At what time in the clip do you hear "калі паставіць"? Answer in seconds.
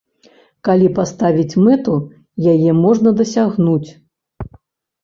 0.69-1.59